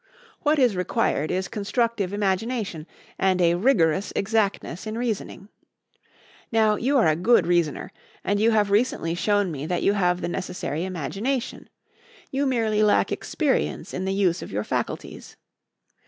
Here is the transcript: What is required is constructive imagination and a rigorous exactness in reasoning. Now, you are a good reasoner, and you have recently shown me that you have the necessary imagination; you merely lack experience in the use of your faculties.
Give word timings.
What 0.41 0.57
is 0.57 0.75
required 0.75 1.29
is 1.29 1.47
constructive 1.47 2.11
imagination 2.11 2.87
and 3.19 3.39
a 3.39 3.53
rigorous 3.53 4.11
exactness 4.15 4.87
in 4.87 4.97
reasoning. 4.97 5.47
Now, 6.51 6.75
you 6.75 6.97
are 6.97 7.05
a 7.05 7.15
good 7.15 7.45
reasoner, 7.45 7.91
and 8.23 8.39
you 8.39 8.49
have 8.49 8.71
recently 8.71 9.13
shown 9.13 9.51
me 9.51 9.67
that 9.67 9.83
you 9.83 9.93
have 9.93 10.21
the 10.21 10.27
necessary 10.27 10.85
imagination; 10.85 11.69
you 12.31 12.47
merely 12.47 12.81
lack 12.81 13.11
experience 13.11 13.93
in 13.93 14.05
the 14.05 14.13
use 14.15 14.41
of 14.41 14.51
your 14.51 14.63
faculties. 14.63 15.37